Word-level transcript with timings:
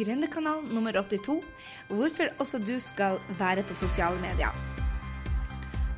Gründerkanal 0.00 0.62
nummer 0.72 0.92
82, 0.92 1.42
hvorfor 1.88 2.24
også 2.38 2.58
du 2.58 2.78
skal 2.78 3.18
være 3.38 3.62
på 3.62 3.74
sosiale 3.74 4.16
medier. 4.20 4.54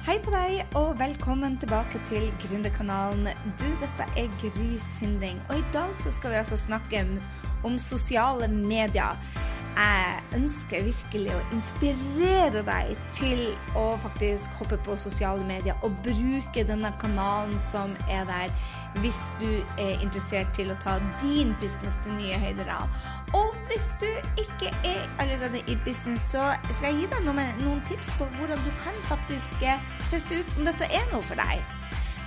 Hei 0.03 0.17
på 0.25 0.33
deg, 0.35 0.65
og 0.75 0.97
velkommen 0.99 1.55
tilbake 1.63 2.01
til 2.09 2.27
Gründerkanalen. 2.43 3.29
Du, 3.61 3.69
dette 3.79 4.09
er 4.19 4.27
Gry 4.43 4.73
Sinding, 4.83 5.39
og 5.49 5.61
i 5.61 5.65
dag 5.73 5.95
så 6.03 6.11
skal 6.11 6.35
vi 6.35 6.41
altså 6.41 6.59
snakke 6.59 7.07
om 7.63 7.79
sosiale 7.79 8.49
medier 8.51 9.15
jeg 9.73 10.37
ønsker 10.37 10.85
virkelig 10.85 11.33
å 11.33 11.43
inspirere 11.57 12.61
deg 12.67 12.91
til 13.17 13.41
å 13.79 13.85
faktisk 14.03 14.53
hoppe 14.61 14.77
på 14.85 14.97
sosiale 15.01 15.45
medier 15.49 15.79
og 15.87 15.95
bruke 16.05 16.65
denne 16.69 16.91
kanalen 17.01 17.55
som 17.63 17.95
er 18.05 18.27
der, 18.29 18.53
hvis 19.01 19.31
du 19.41 19.49
er 19.81 20.03
interessert 20.03 20.53
til 20.57 20.73
å 20.73 20.79
ta 20.83 20.99
din 21.23 21.55
business 21.63 21.97
til 22.05 22.19
nye 22.19 22.41
høyder. 22.43 22.75
Og 23.33 23.55
hvis 23.69 23.95
du 24.01 24.07
ikke 24.39 24.73
er 24.85 25.01
allerede 25.19 25.63
i 25.67 25.79
business, 25.85 26.23
så 26.23 26.53
skal 26.71 26.93
jeg 26.93 26.99
gi 27.01 27.07
deg 27.15 27.25
noen, 27.25 27.41
noen 27.65 27.81
tips 27.89 28.17
på 28.21 28.29
hvordan 28.37 28.61
du 28.67 28.73
kan 28.83 28.97
faktisk 29.09 29.65
eh, 29.65 29.81
teste 30.11 30.43
ut 30.43 30.59
om 30.59 30.69
dette 30.69 30.89
er 30.93 31.07
noe 31.13 31.25
for 31.25 31.41
deg. 31.41 31.63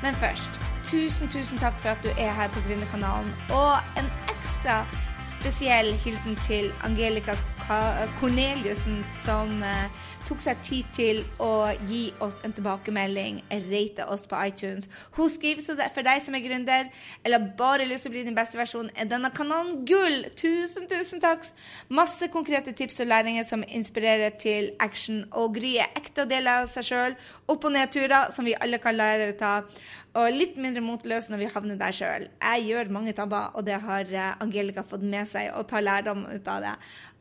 Men 0.04 0.18
først, 0.18 0.60
tusen, 0.84 1.30
tusen 1.30 1.62
takk 1.62 1.78
for 1.82 1.94
at 1.94 2.02
du 2.04 2.10
er 2.18 2.34
her 2.34 2.50
på 2.54 2.64
Gründerkanalen, 2.66 3.30
og 3.54 4.02
en 4.02 4.10
ekstra 4.34 4.82
spesiell 5.26 5.94
hilsen 6.04 6.36
til 6.46 6.72
Angelica 6.84 7.38
Corneliussen, 7.66 9.00
som 9.24 9.50
uh, 9.66 9.88
tok 10.28 10.42
seg 10.44 10.60
tid 10.66 10.90
til 10.94 11.22
å 11.42 11.72
gi 11.90 12.12
oss 12.22 12.38
en 12.46 12.54
tilbakemelding, 12.54 13.40
rate 13.72 14.06
oss 14.06 14.28
på 14.30 14.38
iTunes. 14.52 14.86
Hun 15.18 15.32
skriver 15.34 15.66
så 15.66 15.74
det, 15.78 15.88
for 15.96 16.06
deg 16.06 16.22
som 16.22 16.38
er 16.38 16.44
gründer, 16.46 16.92
eller 17.26 17.48
bare 17.58 17.88
lyst 17.90 18.06
til 18.06 18.14
å 18.14 18.16
bli 18.16 18.24
din 18.28 18.38
beste 18.38 18.60
versjon, 18.60 18.92
er 18.94 19.10
denne 19.10 19.34
kanalen 19.34 19.82
gull! 19.90 20.28
Tusen, 20.38 20.86
tusen 20.92 21.24
takk! 21.24 21.48
Masse 21.90 22.30
konkrete 22.34 22.76
tips 22.78 23.02
og 23.02 23.10
læringer 23.10 23.48
som 23.50 23.66
inspirerer 23.66 24.38
til 24.42 24.70
action 24.80 25.24
og 25.34 25.58
Gry 25.58 25.80
er 25.82 25.94
ekte 25.98 26.28
og 26.28 26.34
deler 26.34 26.66
av 26.66 26.70
seg 26.70 26.90
sjøl. 26.92 27.20
Opp- 27.50 27.66
og 27.66 27.74
nedturer 27.74 28.30
som 28.36 28.46
vi 28.46 28.54
alle 28.62 28.78
kan 28.82 28.98
lære 28.98 29.32
ut 29.34 29.46
av 29.46 29.86
og 30.16 30.32
litt 30.32 30.56
mindre 30.62 30.84
motløs 30.84 31.28
når 31.28 31.42
vi 31.42 31.48
havner 31.52 31.80
der 31.80 31.96
sjøl. 31.96 32.30
Jeg 32.40 32.68
gjør 32.70 32.92
mange 32.96 33.14
tabber, 33.16 33.50
og 33.52 33.66
det 33.68 33.82
har 33.84 34.08
eh, 34.08 34.38
Angelica 34.44 34.86
fått 34.88 35.04
med 35.04 35.28
seg 35.28 35.50
og 35.52 35.68
tar 35.68 35.84
lærdom 35.84 36.24
ut 36.30 36.48
av 36.48 36.64
det. 36.64 36.74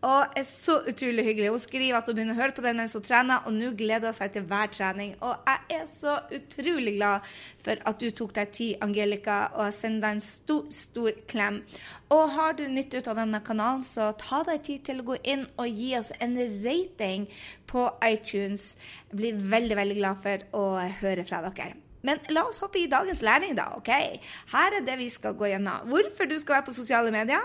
Og 0.05 0.37
er 0.39 0.45
så 0.47 0.77
utrolig 0.84 1.25
hyggelig. 1.27 1.48
Hun 1.50 1.62
skriver 1.62 1.98
at 1.98 2.06
hun 2.06 2.15
begynner 2.19 2.37
å 2.37 2.39
høre 2.39 2.55
på 2.55 2.62
den 2.62 2.78
mens 2.78 2.95
hun 2.95 3.03
trener, 3.03 3.42
og 3.48 3.56
nå 3.56 3.72
gleder 3.75 4.12
hun 4.12 4.17
seg 4.19 4.34
til 4.34 4.45
hver 4.47 4.70
trening. 4.70 5.15
Og 5.27 5.48
jeg 5.48 5.78
er 5.81 5.89
så 5.91 6.15
utrolig 6.39 6.95
glad 7.00 7.31
for 7.65 7.83
at 7.91 8.03
du 8.05 8.15
tok 8.15 8.34
deg 8.37 8.53
tid, 8.55 8.77
Angelica, 8.84 9.39
og 9.56 9.65
jeg 9.67 9.78
sender 9.81 10.05
deg 10.05 10.19
en 10.19 10.25
stor, 10.28 10.69
stor 10.78 11.19
klem. 11.33 11.62
Og 12.15 12.22
har 12.37 12.55
du 12.59 12.67
nytt 12.70 12.95
ut 12.95 13.11
av 13.11 13.19
denne 13.19 13.41
kanalen, 13.47 13.83
så 13.83 14.12
ta 14.20 14.45
deg 14.47 14.62
tid 14.69 14.84
til 14.91 15.03
å 15.03 15.09
gå 15.09 15.19
inn 15.34 15.48
og 15.56 15.83
gi 15.83 15.97
oss 15.98 16.12
en 16.20 16.39
rating 16.62 17.27
på 17.70 17.89
iTunes. 18.06 18.75
Jeg 19.11 19.19
blir 19.19 19.42
veldig, 19.56 19.81
veldig 19.83 19.98
glad 19.98 20.22
for 20.28 20.47
å 20.61 20.69
høre 21.00 21.27
fra 21.27 21.42
dere. 21.48 21.75
Men 22.05 22.20
la 22.34 22.44
oss 22.48 22.60
hoppe 22.62 22.83
i 22.83 22.88
dagens 22.91 23.22
læring, 23.24 23.56
da. 23.56 23.70
ok? 23.78 23.91
Her 24.52 24.78
er 24.78 24.86
det 24.86 24.98
vi 25.00 25.08
skal 25.12 25.36
gå 25.38 25.48
gjennom. 25.50 25.88
Hvorfor 25.91 26.28
du 26.28 26.36
skal 26.38 26.58
være 26.58 26.69
på 26.69 26.77
sosiale 26.77 27.12
medier. 27.14 27.44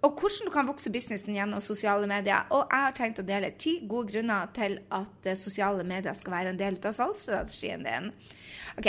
Og 0.00 0.16
hvordan 0.16 0.48
du 0.48 0.52
kan 0.54 0.68
vokse 0.68 0.92
businessen 0.92 1.36
gjennom 1.36 1.60
sosiale 1.60 2.08
medier. 2.08 2.48
Og 2.56 2.64
jeg 2.64 2.86
har 2.86 2.96
tenkt 2.96 3.20
å 3.20 3.26
dele 3.28 3.52
ti 3.60 3.82
gode 3.84 4.14
grunner 4.14 4.48
til 4.56 4.78
at 4.96 5.28
eh, 5.28 5.36
sosiale 5.36 5.84
medier 5.84 6.16
skal 6.16 6.38
være 6.38 6.54
en 6.54 6.60
del 6.60 6.80
av 6.80 6.96
salgsstrategien 6.96 7.84
din. 7.84 8.12
Ok, 8.80 8.88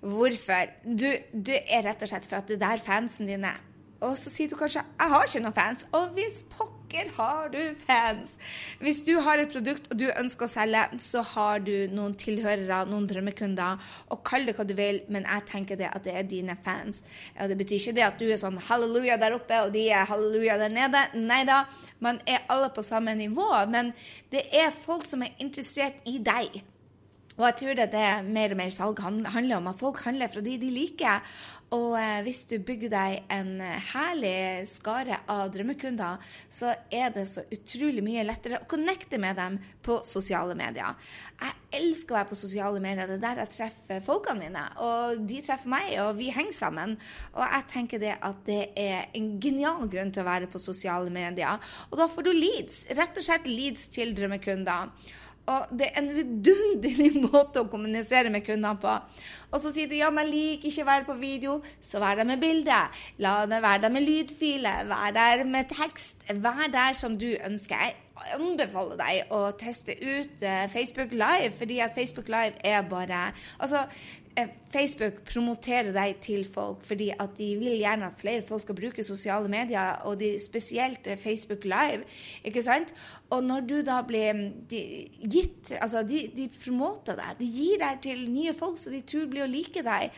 Hvorfor? 0.00 0.70
Du, 0.84 1.08
du 1.32 1.54
er 1.56 1.86
rett 1.86 2.02
og 2.04 2.10
slett 2.10 2.28
for 2.28 2.38
at 2.38 2.50
det 2.50 2.58
er 2.58 2.66
der 2.66 2.84
fansen 2.84 3.30
din 3.30 3.46
er. 3.48 3.58
Og 4.04 4.16
så 4.20 4.30
sier 4.30 4.48
du 4.48 4.56
kanskje 4.56 4.82
'jeg 4.84 5.08
har 5.08 5.24
ikke 5.24 5.40
noen 5.40 5.56
fans'. 5.56 5.86
Og 5.92 6.12
hvis 6.14 6.44
pokker 6.50 6.75
pokker 6.86 7.10
har 7.16 7.48
du 7.48 7.74
fans! 7.86 8.36
Hvis 8.80 9.02
du 9.04 9.18
har 9.20 9.38
et 9.38 9.50
produkt 9.50 9.88
og 9.90 9.98
du 9.98 10.06
ønsker 10.08 10.46
å 10.46 10.50
selge, 10.50 10.84
så 11.02 11.22
har 11.22 11.60
du 11.60 11.88
noen 11.90 12.14
tilhørere, 12.14 12.86
noen 12.86 13.06
drømmekunder, 13.06 13.78
og 14.10 14.22
kall 14.24 14.46
det 14.46 14.56
hva 14.56 14.66
du 14.66 14.74
vil, 14.74 15.02
men 15.08 15.26
jeg 15.26 15.46
tenker 15.50 15.76
det 15.76 15.90
at 15.90 16.04
det 16.04 16.14
er 16.14 16.28
dine 16.28 16.56
fans. 16.64 17.02
Og 17.40 17.50
det 17.50 17.58
betyr 17.58 17.80
ikke 17.80 17.96
det 17.96 18.06
at 18.06 18.20
du 18.20 18.28
er 18.28 18.40
sånn 18.40 18.58
halleluja 18.68 19.18
der 19.18 19.36
oppe, 19.36 19.64
og 19.66 19.74
de 19.74 19.88
er 19.90 20.06
halleluja 20.06 20.58
der 20.62 20.72
nede. 20.72 21.02
Nei 21.16 21.42
da, 21.48 21.64
man 22.00 22.20
er 22.26 22.46
alle 22.52 22.70
på 22.70 22.84
samme 22.86 23.16
nivå, 23.18 23.50
men 23.72 23.92
det 24.30 24.46
er 24.54 24.70
folk 24.70 25.06
som 25.08 25.24
er 25.26 25.34
interessert 25.42 25.98
i 26.06 26.18
deg. 26.22 26.62
Og 27.36 27.44
jeg 27.50 27.56
tror 27.60 27.76
det 27.76 27.90
det 27.92 28.08
mer 28.32 28.54
og 28.54 28.60
mer 28.62 28.72
salg 28.72 29.00
handler 29.04 29.58
om, 29.58 29.68
at 29.68 29.80
folk 29.80 30.00
handler 30.06 30.32
fra 30.32 30.40
de 30.44 30.56
de 30.60 30.70
liker. 30.72 31.24
Og 31.74 31.96
eh, 31.98 32.20
hvis 32.22 32.44
du 32.46 32.60
bygger 32.62 32.92
deg 32.92 33.32
en 33.34 33.56
eh, 33.64 33.88
herlig 33.90 34.68
skare 34.70 35.18
av 35.32 35.48
drømmekunder, 35.50 36.22
så 36.52 36.76
er 36.94 37.10
det 37.14 37.24
så 37.26 37.42
utrolig 37.50 38.04
mye 38.06 38.22
lettere 38.26 38.60
å 38.60 38.68
connecte 38.70 39.18
med 39.18 39.34
dem 39.40 39.58
på 39.82 39.98
sosiale 40.06 40.54
medier. 40.58 40.94
Jeg 41.42 41.80
elsker 41.80 42.14
å 42.14 42.18
være 42.20 42.30
på 42.30 42.38
sosiale 42.38 42.80
medier. 42.82 43.10
Det 43.10 43.18
er 43.18 43.24
der 43.24 43.42
jeg 43.42 43.52
treffer 43.56 44.06
folkene 44.06 44.46
mine. 44.46 44.62
Og 44.86 45.26
de 45.26 45.42
treffer 45.42 45.74
meg, 45.74 45.90
og 46.04 46.14
vi 46.20 46.30
henger 46.32 46.56
sammen. 46.56 46.96
Og 47.34 47.42
jeg 47.42 47.68
tenker 47.74 48.02
det 48.02 48.14
at 48.14 48.40
det 48.46 48.62
er 48.78 49.10
en 49.18 49.28
genial 49.42 49.90
grunn 49.90 50.14
til 50.14 50.22
å 50.22 50.30
være 50.30 50.50
på 50.52 50.62
sosiale 50.62 51.10
medier. 51.12 51.58
Og 51.90 51.98
da 51.98 52.08
får 52.08 52.28
du 52.28 52.32
leads. 52.32 52.84
Rett 52.94 53.18
og 53.18 53.26
slett 53.26 53.50
leads 53.50 53.90
til 53.92 54.14
drømmekunder. 54.16 54.94
Og 55.46 55.74
det 55.78 55.90
er 55.92 56.00
en 56.00 56.10
vidunderlig 56.14 57.10
måte 57.28 57.62
å 57.62 57.68
kommunisere 57.70 58.32
med 58.34 58.42
kundene 58.46 58.74
på. 58.82 58.94
Og 59.52 59.62
så 59.62 59.70
sier 59.74 59.90
du 59.90 59.94
ja, 59.98 60.10
men 60.10 60.26
jeg 60.26 60.34
liker 60.34 60.70
ikke 60.72 60.86
å 60.86 60.90
være 60.90 61.06
på 61.06 61.18
video, 61.20 61.54
så 61.80 62.02
vær 62.02 62.18
der 62.18 62.28
med 62.28 62.42
bilde. 62.42 62.80
La 63.22 63.36
det 63.46 63.62
være 63.62 63.84
der 63.86 63.94
med 63.94 64.06
lydfile. 64.08 64.74
Vær 64.90 65.14
der 65.14 65.46
med 65.46 65.70
tekst. 65.70 66.26
Vær 66.42 66.66
der 66.72 66.98
som 66.98 67.14
du 67.20 67.28
ønsker. 67.36 67.86
Jeg 68.16 68.38
anbefaler 68.40 68.98
deg 68.98 69.32
å 69.34 69.42
teste 69.60 69.94
ut 70.00 70.40
uh, 70.42 70.66
Facebook 70.72 71.12
Live, 71.12 71.52
fordi 71.58 71.82
at 71.84 71.94
Facebook 71.94 72.30
Live 72.32 72.56
er 72.64 72.80
bare 72.88 73.26
Altså, 73.60 73.84
Eh, 73.86 74.25
Facebook 74.72 75.22
promoterer 75.24 75.92
deg 75.94 76.18
til 76.24 76.42
folk 76.52 76.82
fordi 76.84 77.08
at 77.14 77.36
de 77.38 77.48
vil 77.56 77.78
gjerne 77.80 78.10
at 78.10 78.18
flere 78.20 78.44
folk 78.46 78.64
skal 78.64 78.76
bruke 78.76 79.04
sosiale 79.06 79.48
medier, 79.48 80.02
og 80.04 80.18
de, 80.20 80.34
spesielt 80.42 81.06
eh, 81.06 81.16
Facebook 81.16 81.64
Live. 81.64 82.04
ikke 82.44 82.62
sant? 82.62 82.92
Og 83.30 83.44
når 83.44 83.60
du 83.60 83.76
da 83.86 84.02
blir 84.06 84.32
mm, 84.32 84.50
de, 84.70 84.82
gitt 85.22 85.72
Altså, 85.80 86.02
de, 86.02 86.26
de, 86.36 86.48
promoter 86.64 87.16
deg. 87.16 87.38
De 87.38 87.46
gir 87.50 87.80
deg 87.80 88.02
til 88.02 88.26
nye 88.30 88.52
folk 88.54 88.78
som 88.78 88.92
de 88.92 89.00
tror 89.06 89.26
blir 89.30 89.46
å 89.46 89.50
like 89.50 89.82
deg. 89.82 90.12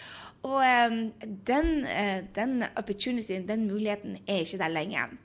Og 0.48 0.58
um, 0.60 0.98
den, 1.46 1.70
uh, 1.86 2.20
den 2.36 2.62
opportunityen, 2.76 3.48
den 3.48 3.66
muligheten, 3.70 4.18
er 4.26 4.44
ikke 4.44 4.60
der 4.60 4.74
lenger 4.74 5.16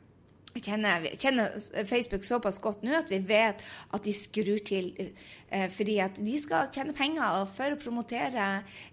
kjenner, 0.61 1.07
kjenner, 1.17 1.55
Facebook 1.89 2.25
såpass 2.27 2.59
godt 2.61 2.83
nå 2.85 2.93
at 2.97 3.09
vi 3.11 3.19
vet 3.25 3.61
at 3.93 4.05
de 4.05 4.13
skrur 4.13 4.59
til 4.65 4.91
eh, 4.99 5.65
fordi 5.73 5.97
at 6.03 6.19
de 6.21 6.35
skal 6.41 6.69
tjene 6.73 6.93
penger. 6.97 7.41
Og 7.41 7.49
for 7.55 7.73
å 7.73 7.79
promotere 7.81 8.47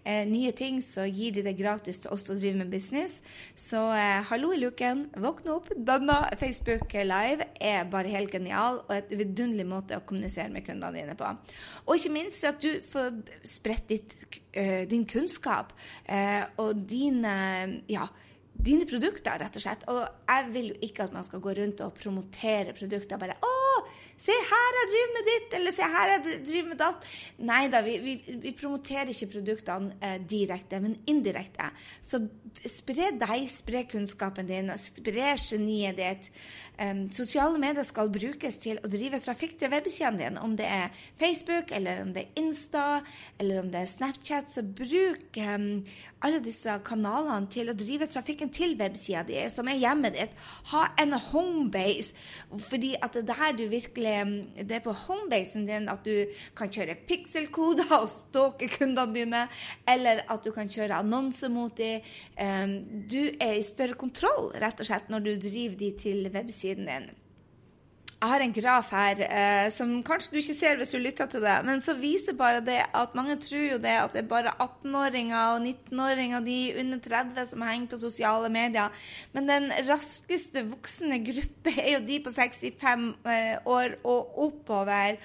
eh, 0.05 0.25
nye 0.29 0.53
ting, 0.57 0.81
så 0.85 1.05
gir 1.09 1.35
de 1.37 1.45
det 1.45 1.57
gratis 1.59 2.01
til 2.01 2.15
oss 2.15 2.25
som 2.29 2.39
driver 2.39 2.63
med 2.63 2.73
business. 2.73 3.21
Så 3.59 3.83
eh, 3.97 4.21
hallo 4.31 4.55
i 4.57 4.61
luken, 4.63 5.09
våkne 5.21 5.57
opp. 5.59 5.69
Denne 5.77 6.23
Facebook 6.41 6.95
Live 6.95 7.51
er 7.61 7.85
bare 7.91 8.15
helt 8.15 8.33
genial 8.33 8.83
og 8.87 8.97
et 8.97 9.13
vidunderlig 9.13 9.69
måte 9.69 9.99
å 9.99 10.07
kommunisere 10.07 10.53
med 10.55 10.65
kundene 10.67 10.97
dine 10.97 11.19
på. 11.19 11.29
Og 11.87 11.97
ikke 11.99 12.15
minst 12.15 12.47
at 12.49 12.63
du 12.63 12.81
får 12.91 13.21
spredt 13.47 13.91
ditt, 13.91 14.17
uh, 14.57 14.83
din 14.89 15.05
kunnskap 15.09 15.75
uh, 16.09 16.45
og 16.61 16.85
dine 16.89 17.37
ja, 17.91 18.07
dine 18.65 18.87
produkter, 18.89 19.39
rett 19.41 19.57
og 19.57 19.65
slett. 19.65 19.87
Og 19.93 20.01
jeg 20.05 20.51
vil 20.55 20.71
jo 20.73 20.79
ikke 20.87 21.07
at 21.07 21.15
man 21.17 21.27
skal 21.27 21.43
gå 21.45 21.55
rundt 21.59 21.83
og 21.85 21.97
promotere 21.97 22.77
produkter 22.77 23.21
bare 23.21 23.39
'Å, 23.41 23.60
se 24.21 24.35
her, 24.51 24.77
jeg 24.79 24.89
driver 24.93 25.13
med 25.17 25.29
ditt', 25.31 25.55
eller 25.59 25.73
'se 25.73 25.83
her, 25.83 26.11
jeg 26.13 26.41
driver 26.47 26.69
med 26.69 26.79
datt'. 26.79 27.07
Nei 27.39 27.69
da, 27.73 27.81
vi, 27.81 27.97
vi, 28.05 28.15
vi, 28.43 28.53
promoterer 28.53 29.09
ikke 29.09 29.33
produktene 29.39 29.95
eh, 30.03 30.19
direkte, 30.31 30.81
men 30.81 30.99
indirekte. 31.09 31.71
Så 32.03 32.21
spre 32.67 33.11
deg, 33.17 33.47
spre 33.49 33.85
kunnskapen 33.89 34.49
din, 34.49 34.73
spre 34.77 35.33
geniet 35.41 35.97
ditt. 35.97 36.31
Um, 36.81 37.07
sosiale 37.13 37.59
medier 37.61 37.85
skal 37.85 38.11
brukes 38.13 38.57
til 38.61 38.81
å 38.81 38.89
drive 38.89 39.21
trafikk 39.21 39.57
til 39.61 39.73
websiden 39.73 40.21
din. 40.21 40.39
Om 40.39 40.57
det 40.57 40.69
er 40.69 40.93
Facebook, 41.21 41.73
eller 41.73 42.03
om 42.03 42.13
det 42.13 42.27
er 42.27 42.43
Insta, 42.43 42.85
eller 43.39 43.61
om 43.61 43.71
det 43.73 43.81
er 43.81 43.91
Snapchat, 43.95 44.53
så 44.53 44.63
bruk 44.63 45.41
um, 45.41 45.85
alle 46.21 46.43
disse 46.45 46.77
kanalene 46.85 47.49
til 47.53 47.73
å 47.73 47.77
drive 47.77 48.09
trafikken 48.11 48.53
til 48.53 48.77
websida 48.81 49.25
di, 49.29 49.41
som 49.53 49.69
er 49.69 49.81
hjemmet 49.81 50.17
ditt. 50.17 50.37
Ha 50.75 50.87
en 51.01 51.17
homebase, 51.31 52.13
fordi 52.69 52.95
at 53.01 53.17
det 53.17 53.25
er 53.25 53.31
der 53.31 53.57
du 53.57 53.67
virkelig 53.73 54.10
Det 54.57 54.77
er 54.77 54.85
på 54.85 54.95
homebasen 55.07 55.67
din 55.69 55.89
at 55.93 56.05
du 56.07 56.31
kan 56.59 56.73
kjøre 56.73 56.99
pikselkoder 57.09 57.93
og 58.01 58.09
stalke 58.13 58.71
kundene 58.75 59.15
dine, 59.15 59.47
eller 59.89 60.25
at 60.31 60.45
du 60.45 60.53
kan 60.57 60.71
kjøre 60.71 61.01
annonser 61.01 61.53
mot 61.53 61.77
dem. 61.79 62.05
Du 63.11 63.21
er 63.41 63.57
i 63.57 63.65
større 63.67 63.99
kontroll, 64.01 64.51
rett 64.61 64.81
og 64.83 64.89
slett, 64.89 65.11
når 65.13 65.27
du 65.27 65.33
driver 65.49 65.79
de 65.81 65.91
til 66.01 66.31
websiden 66.35 66.89
din. 66.91 67.11
Jeg 68.21 68.29
har 68.29 68.43
en 68.45 68.53
graf 68.53 68.91
her 68.93 69.21
eh, 69.25 69.67
som 69.73 69.95
kanskje 70.05 70.35
du 70.35 70.39
ikke 70.43 70.55
ser 70.59 70.77
hvis 70.77 70.91
du 70.93 70.99
lytter 71.01 71.29
til 71.33 71.41
det, 71.41 71.55
men 71.65 71.79
så 71.81 71.95
viser 71.97 72.37
bare 72.37 72.59
det 72.61 72.83
at 72.93 73.15
mange 73.17 73.39
tror 73.41 73.63
jo 73.65 73.79
det 73.81 73.95
at 73.97 74.13
det 74.13 74.21
er 74.21 74.29
bare 74.29 74.53
18-åringer 74.61 75.55
og 75.55 75.65
19-åringer, 75.65 76.45
de 76.45 76.59
under 76.83 77.01
30 77.07 77.49
som 77.49 77.65
henger 77.65 77.89
på 77.89 78.01
sosiale 78.03 78.51
medier. 78.53 78.93
Men 79.33 79.49
den 79.49 79.71
raskeste 79.89 80.67
voksne 80.69 81.23
gruppe 81.31 81.73
er 81.73 81.95
jo 81.95 82.03
de 82.11 82.21
på 82.27 82.35
65 82.37 83.09
eh, 83.25 83.57
år 83.65 83.97
og 84.05 84.37
oppover. 84.51 85.17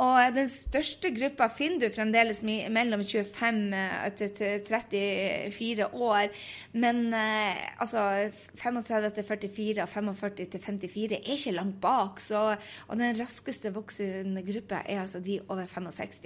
Og 0.00 0.32
den 0.32 0.48
største 0.48 1.10
gruppa 1.12 1.50
finner 1.52 1.82
du 1.82 1.92
fremdeles 1.92 2.40
mellom 2.44 3.02
25 3.04 3.58
eh, 3.76 4.06
til 4.16 4.64
34 4.64 5.88
år. 5.92 6.30
Men 6.72 7.02
eh, 7.16 7.60
altså 7.82 8.06
35 8.62 9.10
til 9.18 9.28
44 9.28 9.84
og 9.84 9.92
45 9.92 10.48
til 10.54 10.64
54 10.64 11.18
er 11.18 11.30
ikke 11.36 11.56
langt 11.58 11.80
bak. 11.84 12.20
Så, 12.24 12.56
og 12.88 13.00
den 13.00 13.18
raskeste 13.20 13.74
voksende 13.76 14.44
gruppa 14.46 14.80
er 14.86 15.02
altså 15.04 15.20
de 15.20 15.40
over 15.48 15.66
65. 15.68 16.24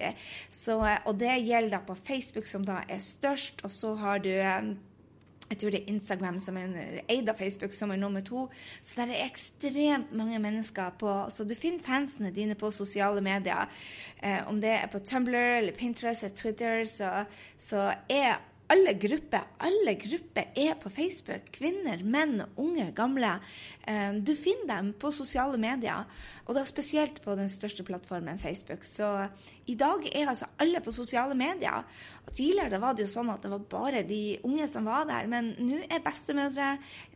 Så, 0.50 0.78
eh, 0.78 0.98
og 1.04 1.18
det 1.18 1.34
gjelder 1.42 1.78
da 1.78 1.84
på 1.86 1.98
Facebook, 2.06 2.46
som 2.46 2.66
da 2.66 2.84
er 2.88 3.02
størst. 3.02 3.64
Og 3.66 3.74
så 3.74 3.94
har 3.98 4.22
du 4.22 4.30
jeg 5.50 5.58
tror 5.60 5.74
det 5.74 5.80
er 5.82 5.92
Instagram 5.92 6.38
som 6.40 6.56
er 6.56 7.02
eid 7.10 7.28
av 7.28 7.36
Facebook 7.38 7.74
som 7.76 7.92
er 7.92 8.00
nummer 8.00 8.24
to. 8.24 8.46
Så 8.82 9.04
det 9.04 9.18
er 9.18 9.26
ekstremt 9.28 10.14
mange 10.16 10.40
mennesker 10.40 10.96
på 11.00 11.12
Så 11.30 11.44
du 11.44 11.54
finner 11.54 11.84
fansene 11.84 12.32
dine 12.34 12.56
på 12.56 12.70
sosiale 12.72 13.20
medier. 13.20 13.68
Eh, 14.22 14.40
om 14.48 14.60
det 14.60 14.72
er 14.78 14.88
på 14.92 15.02
Tumblr 15.04 15.58
eller 15.58 15.72
Pinterest 15.72 16.24
eller 16.24 16.36
Twitter, 16.36 16.84
så, 16.88 17.24
så 17.58 17.92
er 18.08 18.40
alle 18.72 18.94
grupper, 18.96 19.44
alle 19.60 19.94
grupper 20.00 20.48
er 20.56 20.74
på 20.80 20.90
Facebook. 20.90 21.50
Kvinner, 21.52 22.00
menn, 22.02 22.40
unge, 22.56 22.88
gamle. 22.96 23.36
Eh, 23.86 24.14
du 24.24 24.32
finner 24.34 24.78
dem 24.78 24.92
på 24.96 25.12
sosiale 25.12 25.60
medier. 25.60 26.08
Og 26.44 26.56
da 26.56 26.64
spesielt 26.68 27.20
på 27.24 27.34
den 27.38 27.48
største 27.48 27.84
plattformen 27.86 28.38
Facebook. 28.38 28.84
Så 28.84 29.08
i 29.66 29.76
dag 29.80 30.04
er 30.12 30.28
altså 30.28 30.48
alle 30.60 30.82
på 30.84 30.92
sosiale 30.92 31.36
medier. 31.38 31.84
Og 32.24 32.32
tidligere 32.32 32.80
var 32.80 32.96
det 32.96 33.04
jo 33.06 33.12
sånn 33.12 33.30
at 33.32 33.44
det 33.44 33.50
var 33.52 33.64
bare 33.70 34.02
de 34.08 34.38
unge 34.44 34.66
som 34.68 34.86
var 34.88 35.06
der, 35.08 35.28
men 35.30 35.52
nå 35.60 35.80
er 35.88 36.02
bestemødre, 36.04 36.70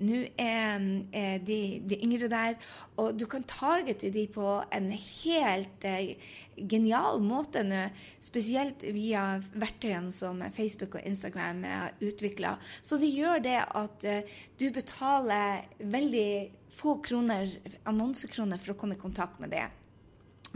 nå 0.05 0.21
er, 0.41 0.85
er 1.17 1.39
de, 1.45 1.61
de, 1.89 2.01
yngre 2.05 2.29
der, 2.33 2.59
og 3.01 3.17
du 3.17 3.25
kan 3.31 3.47
targete 3.49 4.11
de 4.13 4.27
på 4.33 4.59
en 4.75 4.91
helt 4.93 5.87
eh, 5.89 6.17
genial 6.59 7.23
måte 7.25 7.65
nå, 7.65 7.87
spesielt 8.25 8.85
via 8.95 9.39
verktøyene 9.57 10.13
som 10.13 10.43
Facebook 10.57 10.99
og 10.99 11.09
Instagram 11.09 11.65
har 11.69 11.97
utvikla. 12.05 12.57
Så 12.83 13.01
det 13.01 13.13
gjør 13.15 13.45
det 13.45 13.59
at 13.65 14.09
eh, 14.09 14.39
du 14.61 14.69
betaler 14.75 15.65
veldig 15.79 16.31
få 16.79 16.99
kroner, 17.03 17.51
annonsekroner 17.89 18.61
for 18.63 18.75
å 18.75 18.79
komme 18.79 18.95
i 18.95 19.01
kontakt 19.01 19.41
med 19.43 19.51
det. 19.51 19.67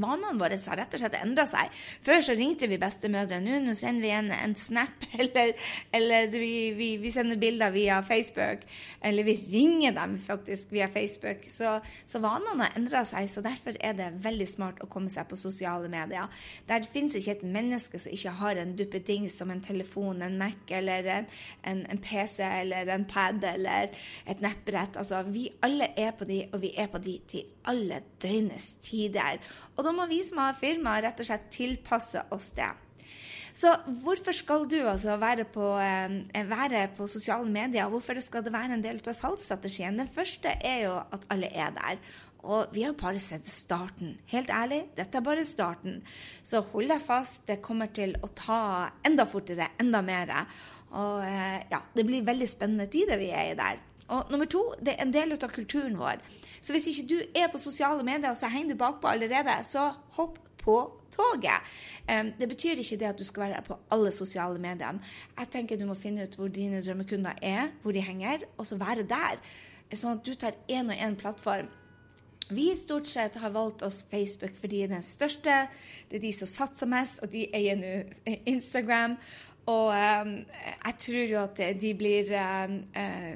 Vanene 0.01 0.39
våre 0.41 0.57
har 0.57 0.79
rett 0.81 0.95
og 0.97 1.03
slett 1.03 1.17
endra 1.19 1.45
seg. 1.49 1.73
Før 2.05 2.23
så 2.25 2.37
ringte 2.39 2.69
vi 2.71 2.79
bestemødre. 2.81 3.41
Nå, 3.45 3.59
nå 3.65 3.75
sender 3.77 4.07
vi 4.07 4.13
en, 4.17 4.31
en 4.33 4.55
snap, 4.57 5.05
eller, 5.21 5.53
eller 5.93 6.31
vi, 6.33 6.73
vi, 6.79 6.89
vi, 7.03 7.13
sender 7.13 7.41
bilder 7.41 7.75
via 7.75 8.01
Facebook. 8.07 8.65
Eller 9.05 9.27
vi 9.29 9.37
ringer 9.53 9.97
dem 9.97 10.17
faktisk 10.23 10.73
via 10.73 10.89
Facebook. 10.93 11.45
Så, 11.53 11.79
så 12.07 12.23
vanene 12.23 12.69
har 12.69 12.79
endra 12.79 13.05
seg. 13.09 13.29
Så 13.31 13.45
derfor 13.45 13.77
er 13.81 13.97
det 13.99 14.11
veldig 14.25 14.49
smart 14.49 14.83
å 14.83 14.89
komme 14.93 15.13
seg 15.13 15.29
på 15.31 15.39
sosiale 15.41 15.91
medier. 15.93 16.31
Der 16.69 16.89
finnes 16.93 17.17
ikke 17.19 17.37
et 17.37 17.47
menneske 17.47 18.01
som 18.01 18.15
ikke 18.15 18.37
har 18.41 18.61
en 18.63 18.75
duppeding 18.79 19.29
som 19.33 19.53
en 19.53 19.63
telefon, 19.65 20.23
en 20.25 20.39
Mac 20.41 20.73
eller 20.73 21.09
en, 21.19 21.29
en, 21.69 21.85
en, 21.91 22.01
PC 22.03 22.43
eller 22.43 22.89
en 22.93 23.05
pad 23.09 23.45
eller 23.47 23.93
et 24.27 24.43
nettbrett. 24.43 24.97
Altså, 25.01 25.23
vi 25.29 25.49
alle 25.63 25.93
er 25.99 26.15
på 26.17 26.27
de, 26.29 26.43
og 26.53 26.63
vi 26.65 26.73
er 26.79 26.89
på 26.93 27.01
de 27.03 27.19
til 27.31 27.47
alle 27.69 28.03
døgnets 28.23 28.73
tider. 28.85 29.41
Og 29.77 29.85
da 29.87 29.93
må 29.95 30.07
vi 30.11 30.23
som 30.27 30.41
har 30.43 30.59
firma, 30.59 30.99
rett 31.03 31.21
og 31.23 31.29
slett 31.29 31.51
tilpasse 31.55 32.25
oss 32.35 32.51
det. 32.57 32.71
Så 33.53 33.75
hvorfor 34.01 34.33
skal 34.33 34.65
du 34.65 34.79
altså 34.81 35.19
være 35.21 35.45
på, 35.45 35.77
eh, 35.77 36.49
være 36.49 36.89
på 36.97 37.07
sosiale 37.07 37.49
medier? 37.49 37.89
Hvorfor 37.89 38.21
skal 38.21 38.45
det 38.45 38.53
være 38.53 38.75
en 38.79 38.85
del 38.85 39.01
av 39.07 39.13
salgsstrategien? 39.13 39.99
Den 39.99 40.09
første 40.09 40.57
er 40.65 40.85
jo 40.87 40.95
at 40.97 41.27
alle 41.31 41.53
er 41.53 41.71
der. 41.77 41.99
Og 42.43 42.73
vi 42.75 42.83
har 42.83 42.97
bare 42.99 43.21
sett 43.23 43.47
starten. 43.47 44.17
Helt 44.27 44.51
ærlig, 44.51 44.83
dette 44.97 45.19
er 45.19 45.23
bare 45.23 45.45
starten. 45.45 46.03
Så 46.43 46.65
hold 46.73 46.89
deg 46.91 47.03
fast. 47.05 47.47
Det 47.47 47.61
kommer 47.63 47.93
til 47.95 48.17
å 48.19 48.33
ta 48.35 48.91
enda 49.07 49.27
fortere, 49.31 49.69
enda 49.79 50.03
mer. 50.03 50.33
Og 50.91 51.23
eh, 51.23 51.63
ja, 51.71 51.83
det 51.95 52.07
blir 52.09 52.27
veldig 52.27 52.49
spennende 52.49 52.91
tider 52.91 53.21
vi 53.21 53.31
er 53.31 53.53
i 53.53 53.59
der. 53.59 53.79
Og 54.13 54.33
nummer 54.33 54.49
to, 54.51 54.63
det 54.79 54.95
er 54.95 55.07
en 55.07 55.13
del 55.15 55.33
av 55.33 55.53
kulturen 55.53 55.97
vår. 55.99 56.21
Så 56.61 56.75
hvis 56.75 56.91
ikke 56.93 57.09
du 57.09 57.19
er 57.39 57.49
på 57.53 57.61
sosiale 57.61 58.05
medier, 58.07 58.35
så 58.37 58.51
henger 58.53 58.75
du 58.75 58.81
bakpå 58.83 59.09
allerede, 59.09 59.57
så 59.65 59.89
hopp 60.19 60.39
på 60.63 60.77
toget. 61.13 61.73
Det 62.39 62.49
betyr 62.49 62.81
ikke 62.81 62.99
det 63.01 63.09
at 63.09 63.19
du 63.19 63.25
skal 63.25 63.49
være 63.49 63.63
på 63.67 63.79
alle 63.91 64.13
sosiale 64.15 64.61
medier. 64.63 65.01
Jeg 65.39 65.51
tenker 65.51 65.81
du 65.81 65.87
må 65.89 65.97
finne 65.99 66.27
ut 66.27 66.37
hvor 66.39 66.53
dine 66.53 66.83
drømmekunder 66.85 67.41
er, 67.43 67.71
hvor 67.83 67.93
de 67.93 68.05
henger, 68.05 68.47
og 68.57 68.69
så 68.69 68.79
være 68.81 69.07
der. 69.09 69.41
Sånn 69.93 70.19
at 70.19 70.25
du 70.25 70.35
tar 70.35 70.57
én 70.73 70.89
og 70.89 70.97
én 70.97 71.17
plattform. 71.21 71.69
Vi 72.53 72.73
stort 72.77 73.07
sett 73.09 73.37
har 73.41 73.53
valgt 73.55 73.85
oss 73.87 74.03
Facebook 74.11 74.57
fordi 74.61 74.83
det 74.83 74.91
er 74.91 74.95
den 74.97 75.07
største. 75.07 75.57
Det 76.11 76.19
er 76.19 76.25
de 76.25 76.33
som 76.37 76.49
satser 76.51 76.91
mest, 76.91 77.23
og 77.23 77.33
de 77.33 77.47
eier 77.55 77.79
nå 77.79 78.37
Instagram. 78.51 79.17
Og 79.71 79.93
um, 79.95 80.33
jeg 80.85 80.95
tror 81.05 81.29
jo 81.31 81.43
at 81.45 81.61
de 81.81 81.93
blir 81.95 82.33
um, 82.35 82.81
uh, 82.97 83.35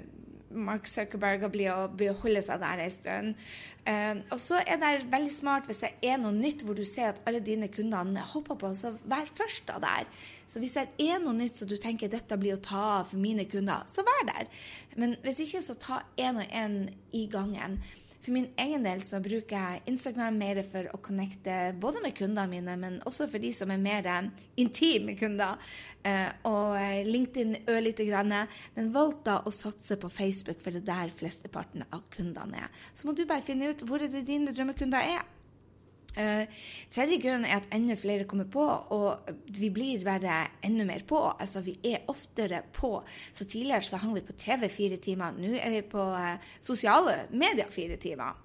Mark 0.56 0.88
Zuckerberg 0.90 1.46
og 1.46 1.52
bli 1.54 1.66
å 1.70 1.86
beholde 1.92 2.42
seg 2.44 2.62
der 2.62 2.82
en 2.84 2.94
stund. 2.94 3.42
Uh, 3.86 4.22
og 4.34 4.40
så 4.42 4.58
er 4.64 4.80
det 4.82 4.92
veldig 5.12 5.32
smart 5.32 5.68
hvis 5.68 5.84
det 5.84 5.92
er 6.08 6.16
noe 6.18 6.34
nytt 6.34 6.64
hvor 6.66 6.78
du 6.78 6.82
ser 6.88 7.12
at 7.12 7.20
alle 7.28 7.42
dine 7.44 7.68
kundene 7.72 8.24
hopper 8.32 8.58
på, 8.58 8.72
så 8.74 8.94
vær 9.06 9.30
først 9.36 9.68
da 9.68 9.78
der. 9.82 10.08
Så 10.50 10.62
hvis 10.62 10.74
det 10.78 10.88
er 11.02 11.20
noe 11.22 11.36
nytt 11.36 11.60
så 11.60 11.68
du 11.68 11.76
tenker 11.80 12.10
dette 12.10 12.38
blir 12.40 12.56
å 12.56 12.62
ta 12.62 12.82
av 12.96 13.12
for 13.12 13.22
mine 13.22 13.46
kunder, 13.50 13.86
så 13.90 14.04
vær 14.06 14.26
der. 14.32 14.50
Men 14.96 15.14
hvis 15.22 15.44
ikke, 15.46 15.62
så 15.62 15.78
ta 15.78 16.02
én 16.18 16.40
og 16.42 16.50
én 16.50 16.80
i 17.14 17.26
gangen. 17.30 17.80
For 18.26 18.34
min 18.34 18.48
egen 18.58 18.82
del 18.82 18.98
så 19.06 19.20
bruker 19.22 19.54
jeg 19.54 19.82
Instagram 19.86 20.34
mer 20.40 20.58
for 20.66 20.88
å 20.90 20.98
connecte 20.98 21.52
både 21.78 22.00
med 22.02 22.16
kundene 22.18 22.50
mine, 22.50 22.72
men 22.82 22.96
også 23.06 23.28
for 23.30 23.38
de 23.38 23.52
som 23.54 23.70
er 23.70 23.78
mer 23.78 24.08
intime 24.58 25.14
kunder. 25.14 25.60
Eh, 26.02 26.32
og 26.50 26.74
eh, 26.74 27.06
LinkedIn 27.06 27.68
ørlite 27.70 28.08
grann. 28.08 28.34
Men 28.74 28.90
valg 28.96 29.20
da 29.28 29.36
å 29.46 29.54
satse 29.54 29.94
på 30.02 30.10
Facebook, 30.10 30.58
for 30.58 30.74
det 30.74 30.82
er 30.82 30.88
der 30.90 31.14
flesteparten 31.14 31.86
av 31.86 32.02
kundene 32.10 32.66
er. 32.66 32.82
Så 32.90 33.06
må 33.06 33.14
du 33.14 33.22
bare 33.30 33.46
finne 33.46 33.70
ut 33.70 33.86
hvor 33.86 34.02
det 34.02 34.26
dine 34.26 34.50
drømmekunder 34.50 35.06
er. 35.06 35.22
Uh, 36.16 36.46
tredje 36.92 37.18
grunn 37.20 37.44
er 37.44 37.58
at 37.58 37.68
enda 37.76 37.96
flere 38.00 38.24
kommer 38.28 38.48
på, 38.48 38.64
og 38.64 39.28
vi 39.58 39.68
blir 39.74 40.04
bare 40.06 40.38
enda 40.64 40.86
mer 40.88 41.04
på. 41.08 41.20
Altså, 41.34 41.60
vi 41.66 41.76
er 41.84 42.08
oftere 42.12 42.62
på. 42.72 42.94
Så 43.32 43.44
tidligere 43.44 43.84
så 43.84 44.00
hang 44.00 44.16
vi 44.16 44.24
på 44.24 44.36
TV 44.40 44.68
fire 44.72 45.00
timer. 45.02 45.36
Nå 45.36 45.52
er 45.60 45.76
vi 45.76 45.84
på 45.92 46.08
uh, 46.14 46.34
sosiale 46.64 47.26
medier 47.36 47.68
fire 47.74 48.00
timer. 48.00 48.42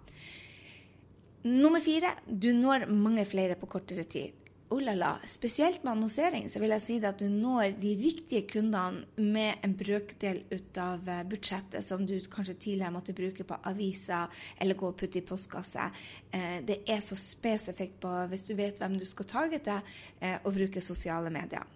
Nummer 1.47 1.81
fire 1.81 2.13
du 2.27 2.51
når 2.53 2.85
mange 2.91 3.23
flere 3.25 3.55
på 3.57 3.69
kortere 3.71 4.03
tid 4.05 4.40
oh 4.71 4.79
la 4.81 4.93
la. 4.95 5.11
Spesielt 5.27 5.83
med 5.83 5.91
annonsering 5.91 6.47
så 6.49 6.61
vil 6.61 6.73
jeg 6.75 6.83
si 6.83 6.97
at 7.05 7.19
du 7.19 7.27
når 7.29 7.75
de 7.81 7.91
riktige 7.99 8.45
kundene 8.49 9.05
med 9.19 9.65
en 9.65 9.75
brøkdel 9.77 10.43
ut 10.51 10.79
av 10.81 11.09
eh, 11.11 11.23
budsjettet 11.27 11.85
som 11.85 12.05
du 12.07 12.15
kanskje 12.31 12.55
tidligere 12.55 12.93
måtte 12.95 13.15
bruke 13.17 13.45
på 13.47 13.59
aviser 13.71 14.31
eller 14.57 14.79
gå 14.79 14.91
og 14.91 14.97
putte 14.99 15.19
i 15.19 15.25
postkasse. 15.27 15.89
Eh, 16.31 16.57
det 16.67 16.81
er 16.87 17.03
så 17.03 17.19
spesifikt 17.19 17.99
på, 18.01 18.13
hvis 18.31 18.47
du 18.47 18.55
vet 18.59 18.79
hvem 18.79 18.97
du 18.99 19.05
skal 19.09 19.29
targete, 19.29 19.81
og 20.21 20.49
å 20.49 20.55
bruke 20.55 20.81
sosiale 20.83 21.31
medier. 21.33 21.67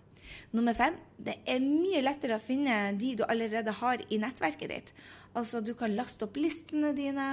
Nummer 0.56 0.76
fem 0.78 0.96
det 1.18 1.38
er 1.48 1.64
mye 1.64 2.02
lettere 2.04 2.38
å 2.38 2.44
finne 2.44 2.94
de 3.00 3.14
du 3.20 3.24
allerede 3.28 3.74
har 3.80 4.02
i 4.10 4.20
nettverket 4.22 4.72
ditt. 4.72 4.92
Altså, 5.36 5.60
du 5.60 5.74
kan 5.76 5.92
laste 5.96 6.24
opp 6.28 6.38
listene 6.40 6.94
dine. 6.96 7.26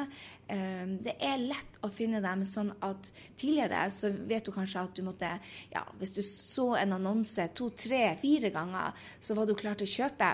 Ehm, 0.50 0.96
det 1.04 1.14
er 1.22 1.38
lett 1.38 1.78
å 1.86 1.88
finne 1.90 2.18
dem 2.22 2.42
sånn 2.46 2.72
at 2.82 3.10
tidligere 3.38 3.84
så 3.94 4.10
vet 4.28 4.46
du 4.46 4.52
kanskje 4.54 4.82
at 4.82 4.96
du 4.96 5.04
måtte 5.06 5.30
Ja, 5.72 5.84
hvis 6.00 6.12
du 6.16 6.20
så 6.26 6.72
en 6.80 6.96
annonse 6.96 7.46
to, 7.56 7.70
tre, 7.78 8.16
fire 8.20 8.50
ganger, 8.54 8.92
så 9.22 9.36
var 9.38 9.46
du 9.46 9.54
klar 9.58 9.78
til 9.78 9.86
å 9.86 9.92
kjøpe. 9.92 10.32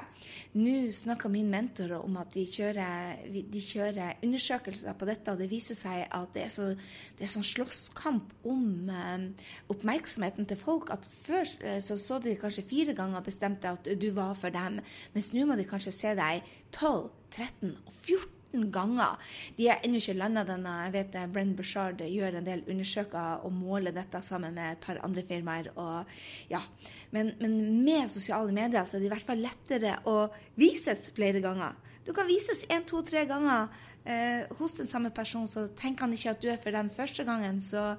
Nå 0.57 0.75
snakker 0.95 1.33
min 1.33 1.51
mentor 1.53 1.99
om 2.01 2.17
at 2.21 2.33
de 2.35 2.47
kjører, 2.49 3.21
de 3.29 3.63
kjører, 3.63 4.19
undersøkelser 4.25 4.97
på 4.99 5.09
dette, 5.09 5.33
og 5.33 5.43
det 5.43 5.51
viser 5.53 5.79
seg 5.79 6.07
at 6.09 6.33
det 6.35 6.47
er, 6.47 6.53
så, 6.53 6.71
det 7.19 7.29
er 7.29 7.33
sånn 7.35 7.47
slåsskamp 7.47 8.33
om 8.49 8.89
um, 8.89 9.29
oppmerksomheten 9.73 10.49
til 10.49 10.61
folk 10.61 10.93
at 10.95 11.07
før 11.09 11.53
eh, 11.61 11.79
så 11.85 11.99
så 12.01 12.19
de 12.23 12.35
kanskje 12.41 12.67
fire 12.67 12.97
ganger 12.97 13.25
bestemte 13.25 13.71
at 13.71 13.89
du 14.01 14.09
var 14.17 14.35
for 14.39 14.55
dem, 14.55 14.81
mens 15.15 15.33
nå 15.35 15.47
må 15.47 15.57
de 15.59 15.69
kanskje 15.69 15.95
se 15.95 16.15
deg 16.19 16.43
12, 16.75 17.09
13 17.31 17.75
og 17.87 17.93
14 17.93 18.71
ganger. 18.73 19.19
De 19.59 19.67
er 19.69 19.83
ennå 19.85 20.01
ikke 20.01 20.17
landa 20.17 20.45
denne. 20.49 20.75
Jeg 20.87 20.95
vet 20.95 21.19
Brenn 21.35 21.55
Bushard 21.57 22.01
gjør 22.01 22.39
en 22.39 22.47
del 22.47 22.65
undersøker 22.69 23.45
og 23.45 23.53
måler 23.53 23.95
dette 23.95 24.23
sammen 24.25 24.57
med 24.57 24.77
et 24.77 24.87
par 24.87 25.01
andre 25.05 25.25
firmaer. 25.29 25.73
Og, 25.77 26.15
ja. 26.51 26.63
men, 27.11 27.35
men, 27.43 27.59
med 27.85 28.09
sosiale 28.13 28.55
medier 28.55 28.89
så 28.89 28.97
er 28.97 29.05
det 29.05 29.11
i 29.11 29.15
hvert 29.17 29.29
fall 29.29 29.45
lettere 29.45 29.99
å 30.09 30.17
vises 30.59 31.11
flere 31.17 31.45
ganger. 31.45 31.77
Du 32.07 32.15
kan 32.17 32.29
vises 32.29 32.65
én, 32.73 32.87
to, 32.89 33.03
tre 33.05 33.27
ganger 33.29 33.69
eh, 34.09 34.49
hos 34.59 34.79
den 34.79 34.89
samme 34.89 35.13
personen, 35.13 35.51
så 35.51 35.67
tenker 35.77 36.07
han 36.07 36.17
ikke 36.17 36.33
at 36.33 36.41
du 36.41 36.49
er 36.49 36.63
for 36.63 36.73
dem 36.73 36.89
første 36.89 37.27
gangen, 37.29 37.61
så 37.61 37.93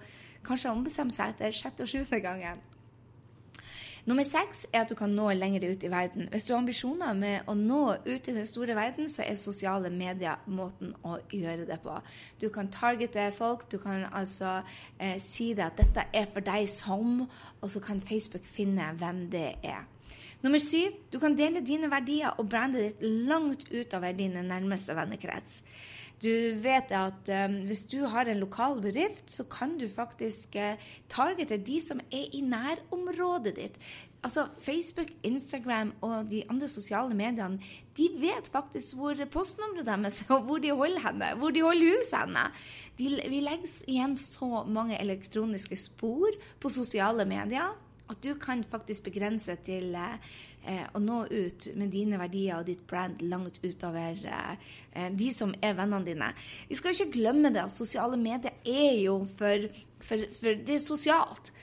kanskje 0.46 0.72
han 0.72 0.80
ombestemmer 0.80 1.14
seg 1.14 1.36
etter 1.36 1.54
sjette 1.54 1.86
og 1.86 1.92
sjuende 1.92 2.22
gangen. 2.24 2.64
Nummer 4.10 4.26
seks 4.26 4.64
er 4.74 4.82
at 4.82 4.90
du 4.90 4.96
kan 4.98 5.12
nå 5.14 5.28
lenger 5.38 5.68
ut 5.70 5.84
i 5.86 5.90
verden. 5.92 6.30
Hvis 6.32 6.48
du 6.48 6.54
har 6.56 6.64
ambisjoner 6.64 7.14
med 7.14 7.46
å 7.46 7.54
nå 7.54 7.82
ut 8.08 8.30
i 8.32 8.34
den 8.34 8.48
store 8.50 8.74
verden, 8.74 9.06
så 9.06 9.22
er 9.22 9.38
sosiale 9.38 9.92
medier 9.94 10.42
måten 10.50 10.96
å 11.06 11.20
gjøre 11.30 11.68
det 11.70 11.78
på. 11.84 11.94
Du 12.42 12.48
kan 12.50 12.72
targete 12.74 13.28
folk, 13.38 13.68
du 13.70 13.78
kan 13.78 14.08
altså 14.10 14.64
eh, 14.98 15.20
si 15.22 15.52
det 15.54 15.68
at 15.68 15.78
dette 15.78 16.08
er 16.10 16.26
for 16.34 16.42
deg 16.42 16.66
som, 16.72 17.28
og 17.62 17.70
så 17.70 17.84
kan 17.86 18.02
Facebook 18.02 18.50
finne 18.50 18.90
hvem 18.98 19.28
det 19.30 19.52
er. 19.62 19.86
Nummer 20.44 20.62
syv, 20.64 20.96
du 21.12 21.20
kan 21.20 21.36
dele 21.38 21.64
dine 21.66 21.90
verdier 21.92 22.36
og 22.38 22.50
brandet 22.52 22.86
ditt 22.86 23.08
langt 23.30 23.66
utover 23.72 24.16
dine 24.16 24.44
nærmeste 24.46 24.96
vennekrets. 24.98 25.64
Du 26.20 26.32
vet 26.60 26.92
at 26.92 27.30
um, 27.32 27.54
hvis 27.70 27.86
du 27.88 28.02
har 28.12 28.28
en 28.28 28.42
lokal 28.42 28.82
bedrift, 28.84 29.30
så 29.32 29.46
kan 29.48 29.78
du 29.80 29.88
faktisk 29.88 30.58
uh, 30.60 30.76
targete 31.12 31.58
de 31.64 31.80
som 31.80 32.02
er 32.12 32.28
i 32.36 32.42
nærområdet 32.44 33.56
ditt. 33.56 33.78
Altså 34.20 34.50
Facebook, 34.60 35.14
Instagram 35.24 35.94
og 36.04 36.28
de 36.28 36.42
andre 36.52 36.68
sosiale 36.68 37.16
mediene 37.16 37.62
de 37.96 38.10
vet 38.20 38.50
faktisk 38.52 38.98
hvor 39.00 39.16
postnummeret 39.32 39.88
deres 39.88 40.20
er, 40.26 40.34
og 40.36 40.44
hvor 40.48 40.60
de 40.60 40.76
holder 40.76 41.06
henne, 41.08 41.30
hvor 41.40 41.56
de 41.56 41.64
holder 41.64 41.96
huset 41.96 42.20
henne. 42.20 42.48
De, 43.00 43.08
vi 43.32 43.40
legger 43.46 43.78
igjen 43.88 44.18
så 44.20 44.66
mange 44.68 45.00
elektroniske 45.00 45.80
spor 45.80 46.36
på 46.60 46.72
sosiale 46.74 47.24
medier 47.28 47.72
at 48.10 48.22
du 48.26 48.34
kan 48.42 48.64
faktisk 48.66 49.10
begrense 49.10 49.56
til 49.66 49.94
eh, 49.98 50.86
å 50.94 51.02
nå 51.02 51.22
ut 51.30 51.70
med 51.80 51.94
dine 51.94 52.20
verdier 52.22 52.60
og 52.60 52.70
ditt 52.70 52.86
brand 52.90 53.22
langt 53.22 53.62
utover 53.64 54.18
eh, 54.26 55.10
de 55.14 55.32
som 55.34 55.54
er 55.62 55.78
vennene 55.78 56.08
dine. 56.08 56.32
Vi 56.70 56.78
skal 56.80 56.96
ikke 56.96 57.20
glemme 57.20 57.54
det 57.54 57.68
sosiale 57.74 58.20
medier 58.20 58.56
er 58.66 58.96
jo 59.04 59.22
for, 59.40 59.70
for, 60.02 60.30
for 60.40 60.64
det 60.66 60.80
er 60.80 60.84
sosialt. 60.84 61.54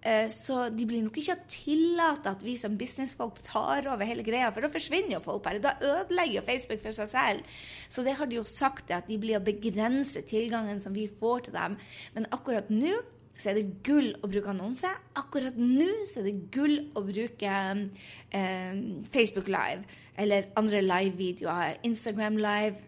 Eh, 0.00 0.26
så 0.32 0.70
de 0.72 0.86
blir 0.88 1.02
nok 1.04 1.18
ikke 1.20 1.36
tillate 1.52 2.32
at 2.32 2.44
vi 2.44 2.54
som 2.56 2.78
businessfolk 2.80 3.42
tar 3.44 3.84
over 3.92 4.08
hele 4.08 4.24
greia, 4.24 4.48
for 4.48 4.64
da 4.64 4.72
forsvinner 4.72 5.18
jo 5.18 5.22
folk 5.24 5.44
bare. 5.44 5.60
Da 5.60 5.76
ødelegger 5.76 6.38
jo 6.38 6.46
Facebook 6.48 6.84
for 6.86 6.96
seg 6.96 7.10
selv. 7.12 7.62
Så 7.92 8.04
det 8.06 8.16
har 8.16 8.30
de 8.30 8.40
jo 8.40 8.46
sagt, 8.48 8.88
at 8.90 9.10
de 9.10 9.20
blir 9.20 9.36
å 9.36 9.44
begrense 9.44 10.24
tilgangen 10.28 10.80
som 10.80 10.96
vi 10.96 11.10
får 11.20 11.48
til 11.48 11.58
dem. 11.58 11.76
Men 12.16 12.30
akkurat 12.32 12.72
nå 12.72 12.96
så 13.40 13.50
er 13.50 13.60
det 13.60 13.80
gull 13.86 14.12
å 14.20 14.28
bruke 14.28 14.52
annonse. 14.52 14.90
Akkurat 15.18 15.56
nå 15.56 15.88
så 16.08 16.20
er 16.20 16.28
det 16.28 16.50
gull 16.52 16.76
å 16.98 17.02
bruke 17.06 17.56
eh, 17.56 18.84
Facebook 19.14 19.48
Live 19.50 20.00
eller 20.20 20.50
andre 20.60 20.82
live-videoer. 20.84 21.80
Instagram 21.88 22.38
Live. 22.40 22.86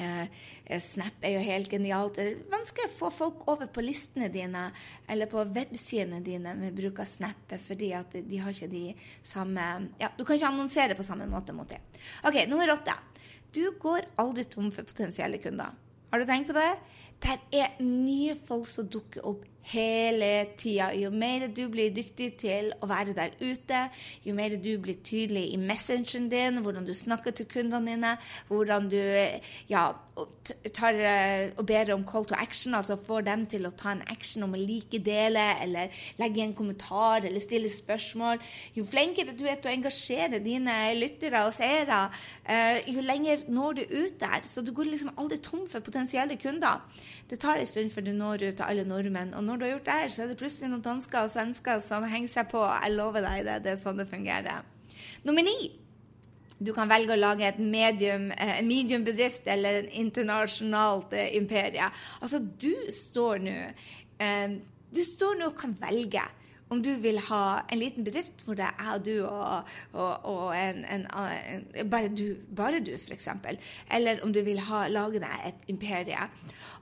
Eh, 0.00 0.78
Snap 0.80 1.24
er 1.24 1.34
jo 1.34 1.42
helt 1.44 1.72
genialt. 1.72 2.16
Det 2.16 2.26
er 2.26 2.52
vanskelig 2.52 2.88
å 2.88 2.94
få 2.94 3.10
folk 3.12 3.44
over 3.52 3.68
på 3.72 3.84
listene 3.84 4.30
dine 4.32 4.68
eller 5.10 5.28
på 5.30 5.44
websidene 5.56 6.22
dine 6.24 6.54
med 6.56 6.76
bruk 6.76 7.02
av 7.02 7.08
Snap, 7.08 7.56
fordi 7.66 7.92
at 7.96 8.16
de 8.16 8.40
har 8.40 8.54
ikke 8.54 8.70
de 8.72 8.86
samme 9.22 9.66
Ja, 10.00 10.12
du 10.16 10.24
kan 10.24 10.36
ikke 10.36 10.52
annonsere 10.52 10.96
på 10.96 11.06
samme 11.06 11.28
måte 11.28 11.56
mot 11.56 11.68
det. 11.68 11.80
OK, 12.28 12.44
nummer 12.48 12.76
åtte. 12.76 12.96
Du 13.52 13.64
går 13.82 14.12
aldri 14.22 14.44
tom 14.46 14.70
for 14.72 14.86
potensielle 14.86 15.40
kunder. 15.42 15.74
Har 16.10 16.18
du 16.18 16.26
tenkt 16.26 16.48
på 16.50 16.56
det? 16.56 16.70
Det 17.20 17.36
er 17.52 17.82
nye 17.84 18.36
folk 18.48 18.66
som 18.66 18.88
dukker 18.88 19.26
opp 19.28 19.44
hele 19.70 20.30
tida. 20.58 20.90
Jo 20.96 21.10
mer 21.14 21.46
du 21.52 21.62
blir 21.70 21.92
dyktig 21.94 22.32
til 22.40 22.70
å 22.80 22.88
være 22.90 23.14
der 23.16 23.34
ute, 23.40 23.82
jo 24.24 24.34
mer 24.36 24.56
du 24.56 24.70
blir 24.82 25.00
tydelig 25.04 25.50
i 25.52 25.58
messengeren 25.60 26.30
din, 26.32 26.60
hvordan 26.64 26.86
du 26.86 26.94
snakker 26.96 27.34
til 27.36 27.48
kundene 27.50 27.92
dine, 27.92 28.14
hvordan 28.48 28.88
du 28.90 29.00
ja, 29.70 29.84
tar 30.74 30.96
eh, 30.96 31.52
og 31.58 31.64
ber 31.68 31.92
om 31.94 32.04
call 32.08 32.26
to 32.28 32.36
action, 32.38 32.74
altså 32.74 32.96
får 32.98 33.26
dem 33.28 33.44
til 33.50 33.68
å 33.68 33.74
ta 33.76 33.94
en 33.94 34.02
action 34.10 34.44
om 34.46 34.56
å 34.56 34.60
like, 34.60 35.02
dele, 35.04 35.44
eller 35.62 36.02
legge 36.20 36.44
en 36.44 36.56
kommentar 36.56 37.28
eller 37.28 37.42
stille 37.42 37.70
spørsmål. 37.70 38.42
Jo 38.76 38.86
flinkere 38.88 39.36
du 39.36 39.46
er 39.46 39.60
til 39.60 39.70
å 39.70 39.76
engasjere 39.76 40.42
dine 40.44 40.76
lyttere 40.98 41.44
og 41.46 41.54
seere, 41.56 42.02
uh, 42.48 42.76
jo 42.88 43.04
lenger 43.04 43.46
når 43.52 43.80
du 43.80 43.82
ut 44.02 44.18
der. 44.20 44.44
Så 44.50 44.64
du 44.64 44.72
går 44.76 44.92
liksom 44.92 45.14
aldri 45.16 45.40
tom 45.44 45.66
for 45.70 45.84
potensielle 45.84 46.36
kunder. 46.40 46.82
Det 47.30 47.38
tar 47.40 47.60
en 47.60 47.68
stund 47.68 47.92
før 47.94 48.06
du 48.06 48.12
når 48.16 48.46
ut 48.46 48.56
til 48.58 48.66
alle 48.66 48.84
nordmenn. 48.84 49.34
og 49.34 49.44
når 49.44 49.56
du 49.56 49.64
har 49.64 49.72
gjort 49.74 49.86
det 49.86 49.98
her, 50.00 50.08
så 50.08 50.22
er 50.22 50.32
det 50.32 50.38
plutselig 50.40 50.70
noen 50.70 50.82
dansker 50.84 51.22
og 51.22 51.30
svensker 51.30 51.78
som 51.84 52.04
henger 52.04 52.28
seg 52.28 52.50
på. 52.50 52.64
Jeg 52.64 52.96
lover 52.96 53.26
deg 53.26 53.44
det. 53.46 53.60
Det 53.64 53.72
er 53.74 53.80
sånn 53.80 54.02
det 54.02 54.08
fungerer. 54.10 54.66
Nummer 55.24 55.46
ni. 55.46 55.70
Du 56.60 56.74
kan 56.76 56.90
velge 56.90 57.14
å 57.14 57.20
lage 57.20 57.46
et 57.48 57.58
medium, 57.58 58.30
eh, 58.32 58.58
en 58.58 58.66
mediumbedrift 58.68 59.46
eller 59.48 59.78
en 59.78 59.88
internasjonalt 60.02 61.14
eh, 61.16 61.30
imperie. 61.38 61.86
Altså, 62.20 62.38
du 62.40 62.74
står 62.92 63.40
nå 63.46 63.54
eh, 64.20 64.58
Du 64.90 65.00
står 65.06 65.38
nå 65.38 65.48
og 65.52 65.56
kan 65.56 65.72
velge 65.80 66.24
om 66.70 66.82
du 66.82 66.90
vil 67.02 67.18
ha 67.26 67.44
en 67.66 67.80
liten 67.80 68.06
bedrift 68.06 68.44
hvor 68.46 68.58
det 68.58 68.68
er 68.70 69.02
du 69.02 69.12
og, 69.26 69.68
og, 69.92 70.26
og 70.30 70.44
en, 70.56 70.84
en, 70.84 71.06
en, 71.10 71.90
bare 71.90 72.10
du, 72.14 72.36
bare 72.56 72.82
du 72.84 72.92
f.eks. 72.94 73.28
Eller 73.90 74.22
om 74.24 74.32
du 74.32 74.40
vil 74.46 74.62
ha, 74.70 74.86
lage 74.88 75.22
deg 75.22 75.50
et 75.50 75.70
imperie. 75.72 76.28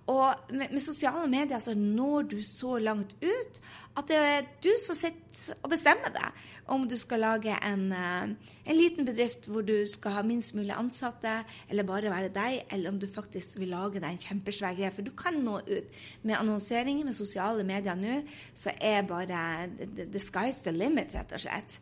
Og 0.09 0.52
med, 0.52 0.71
med, 0.71 0.80
sosiale 0.80 1.28
medier 1.28 1.61
så 1.61 1.75
når 1.76 2.30
du 2.30 2.38
så 2.45 2.78
langt 2.80 3.16
ut 3.21 3.61
at 3.99 4.07
det 4.09 4.16
er 4.16 4.47
du 4.62 4.71
som 4.80 4.97
sitter 4.97 5.57
og 5.64 5.73
bestemmer 5.73 6.12
det. 6.14 6.28
Om 6.71 6.85
du 6.88 6.95
skal 7.00 7.21
lage 7.25 7.54
en, 7.66 7.90
eh, 7.92 8.30
en, 8.64 8.76
liten 8.76 9.07
bedrift 9.09 9.49
hvor 9.50 9.64
du 9.66 9.83
skal 9.90 10.14
ha 10.18 10.23
minst 10.23 10.54
mulig 10.54 10.75
ansatte, 10.76 11.33
eller 11.68 11.87
bare 11.88 12.12
være 12.12 12.30
deg, 12.35 12.61
eller 12.71 12.92
om 12.92 13.00
du 13.00 13.09
faktisk 13.11 13.59
vil 13.59 13.73
lage 13.75 14.00
deg 14.00 14.09
en 14.11 14.23
kjempesvær 14.23 14.76
greie. 14.78 14.92
For 14.95 15.02
du 15.02 15.11
kan 15.18 15.40
nå 15.42 15.59
ut. 15.66 15.99
Med 16.23 16.38
annonseringer 16.38 17.04
med 17.04 17.16
sosiale 17.18 17.66
medier 17.66 17.99
nå, 17.99 18.21
så 18.54 18.75
er 18.80 19.02
bare 19.09 19.42
the, 19.78 20.04
the 20.04 20.20
sky's 20.23 20.61
the 20.64 20.73
limit, 20.73 21.14
rett 21.14 21.32
og 21.32 21.40
slett. 21.40 21.78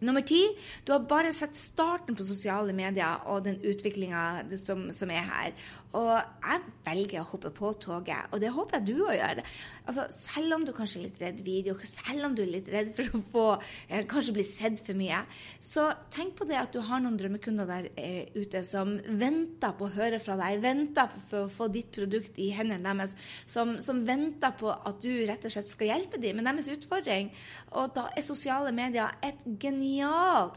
Nummer 0.00 0.22
ti, 0.24 0.40
du 0.86 0.94
har 0.94 1.02
bare 1.04 1.28
sett 1.36 1.56
starten 1.58 2.16
på 2.16 2.24
sosiale 2.24 2.72
medier 2.72 3.20
og 3.28 3.44
den 3.44 3.58
utviklinga 3.60 4.46
som, 4.56 4.86
som, 4.96 5.10
er 5.12 5.26
her. 5.28 5.56
Og 5.98 6.12
jeg 6.14 6.62
velger 6.86 7.20
å 7.20 7.28
hoppe 7.28 7.50
på 7.52 7.72
toget, 7.82 8.30
og 8.32 8.40
det 8.40 8.52
håper 8.54 8.78
jeg 8.78 8.86
du 8.88 9.02
òg 9.04 9.18
gjør. 9.18 9.42
Altså, 9.90 10.06
selv 10.14 10.56
om 10.56 10.64
du 10.64 10.72
kanskje 10.72 11.02
er 11.02 11.04
litt 11.04 11.20
redd 11.20 11.42
video, 11.44 11.74
selv 11.84 12.28
om 12.30 12.36
du 12.38 12.44
er 12.46 12.52
litt 12.54 12.70
redd 12.72 12.94
for 12.96 13.18
å 13.18 13.20
få 13.34 13.44
eh, 13.90 14.06
kanskje 14.08 14.36
bli 14.38 14.46
sett 14.46 14.80
for 14.86 14.96
mye, 14.96 15.20
så 15.60 15.90
tenk 16.14 16.38
på 16.38 16.48
det 16.48 16.56
at 16.62 16.72
du 16.72 16.80
har 16.86 17.04
noen 17.04 17.20
drømmekunder 17.20 17.68
der 17.68 17.90
eh, 18.00 18.32
ute 18.38 18.64
som 18.64 18.96
venter 19.20 19.76
på 19.76 19.90
å 19.90 19.92
høre 19.98 20.22
fra 20.22 20.38
deg, 20.40 20.62
venter 20.64 21.12
på 21.28 21.44
å 21.44 21.52
få 21.52 21.68
ditt 21.74 21.92
produkt 21.92 22.40
i 22.40 22.48
hendene 22.56 22.94
deres, 22.94 23.12
som, 23.44 23.76
som 23.84 24.00
venter 24.08 24.56
på 24.56 24.72
at 24.72 25.04
du 25.04 25.12
rett 25.28 25.44
og 25.44 25.52
slett 25.52 25.68
skal 25.68 25.92
hjelpe 25.92 26.22
dem 26.22 26.40
med 26.40 26.48
deres 26.48 26.72
utfordring. 26.72 27.34
Og 27.76 27.92
da 27.98 28.08
er 28.16 28.24
sosiale 28.24 28.72
medier 28.72 29.12
et 29.26 29.44
genialt 29.60 29.89